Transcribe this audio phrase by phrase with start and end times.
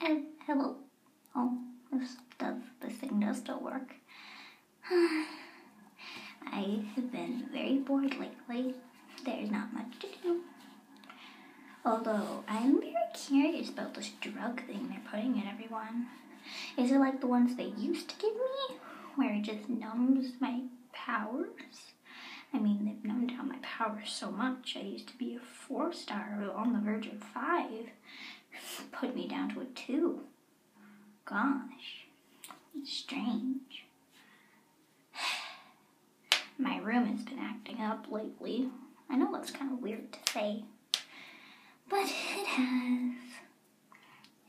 [0.00, 0.76] Oh, hello.
[1.34, 1.58] Oh,
[1.92, 3.94] this does this thing does still work.
[4.90, 8.74] I have been very bored lately.
[9.24, 10.40] There's not much to do.
[11.84, 16.06] Although I'm very curious about this drug thing they're putting in everyone.
[16.76, 18.76] Is it like the ones they used to give me,
[19.16, 20.62] where it just numbs my
[20.92, 21.92] powers?
[22.52, 24.76] I mean, they've numbed down my powers so much.
[24.78, 27.90] I used to be a four star on the verge of five.
[28.92, 30.20] Put me down to a two.
[31.24, 32.06] Gosh,
[32.76, 33.84] it's strange.
[36.58, 38.68] My room has been acting up lately.
[39.10, 40.64] I know that's kind of weird to say,
[41.88, 43.12] but it has.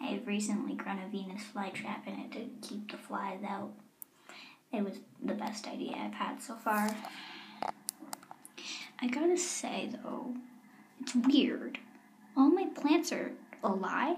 [0.02, 3.72] I've recently grown a Venus flytrap in it to keep the flies out.
[4.72, 6.90] It was the best idea I've had so far.
[9.02, 10.34] I gotta say though,
[11.02, 11.80] it's weird.
[12.36, 13.32] All my plants are
[13.64, 14.18] alive.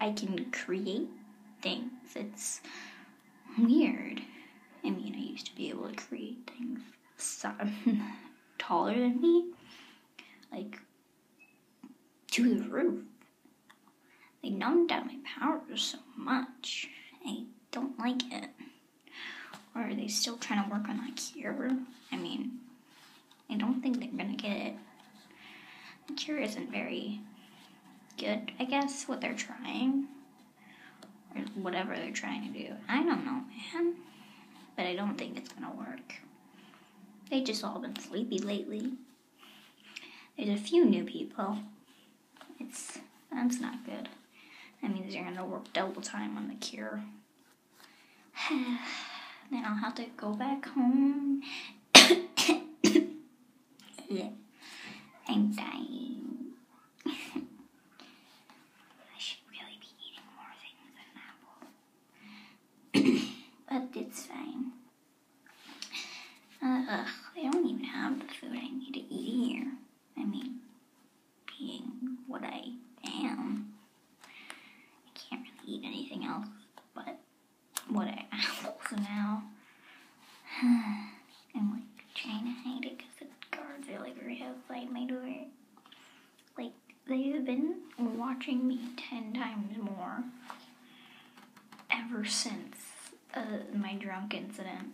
[0.00, 1.08] I can create
[1.62, 1.90] things.
[2.14, 2.60] It's
[3.58, 4.22] weird.
[4.84, 6.80] I mean, I used to be able to create things
[8.58, 9.50] taller than me,
[10.52, 10.78] like
[12.32, 13.02] to the roof.
[14.42, 16.88] They numbed down my powers so much.
[17.26, 18.50] I don't like it.
[19.74, 21.76] Or are they still trying to work on a cure?
[22.12, 22.60] I mean,
[23.50, 24.74] I don't think they're gonna get it.
[26.08, 27.20] The cure isn't very
[28.16, 30.06] good, I guess, what they're trying.
[31.34, 32.74] Or whatever they're trying to do.
[32.88, 33.42] I don't know,
[33.74, 33.94] man.
[34.76, 36.14] But I don't think it's gonna work.
[37.30, 38.92] They just all been sleepy lately.
[40.36, 41.58] There's a few new people.
[42.60, 42.98] It's
[43.32, 44.08] that's not good.
[44.82, 47.02] That means you're gonna work double time on the cure.
[48.50, 51.42] then I'll have to go back home
[54.08, 54.28] yeah.
[55.28, 56.52] I'm dying.
[57.06, 57.10] I
[59.18, 61.58] should really be eating more things than apple.
[63.78, 64.72] But it's fine.
[66.62, 67.06] Uh, ugh,
[67.36, 69.72] I don't even have the food I need to eat here.
[70.16, 70.60] I mean,
[71.58, 72.62] being what I
[73.04, 73.74] am,
[74.24, 76.46] I can't really eat anything else
[76.94, 77.18] but
[77.88, 79.42] what I apples now.
[80.62, 81.82] I'm like
[82.14, 85.28] trying to hide it because the guards are like right outside my door.
[86.56, 86.72] Like
[87.06, 90.24] they've been watching me ten times more
[91.90, 92.65] ever since
[93.74, 94.92] my drunk incident.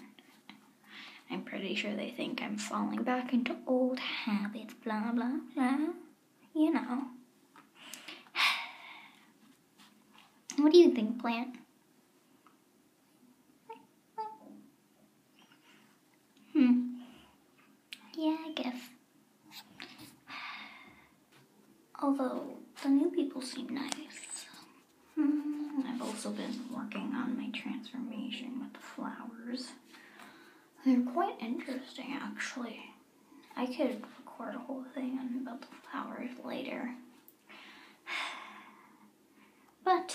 [1.30, 5.78] I'm pretty sure they think I'm falling back into old habits, blah blah blah.
[6.54, 7.04] You know.
[10.58, 11.56] What do you think, plant?
[16.52, 16.96] Hmm.
[18.14, 18.76] Yeah, I guess.
[22.02, 24.46] Although the new people seem nice.
[25.14, 29.68] Hmm, I've also been working on my transformation with the flowers.
[30.92, 32.78] They're quite interesting, actually.
[33.56, 36.94] I could record a whole thing about the flowers later.
[39.84, 40.14] But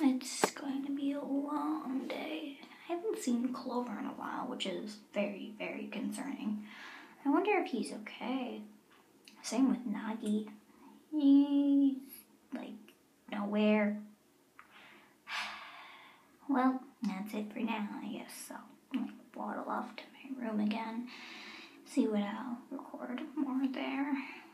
[0.00, 2.60] it's going to be a long day.
[2.88, 6.64] I haven't seen Clover in a while, which is very, very concerning.
[7.26, 8.62] I wonder if he's okay.
[9.42, 10.46] Same with Nagi.
[11.10, 11.96] He's
[12.54, 12.94] like
[13.32, 13.98] nowhere.
[16.48, 18.32] Well, that's it for now, I guess.
[18.46, 18.54] So
[19.44, 21.08] waddle off to my room again.
[21.86, 24.16] See what I'll record more there.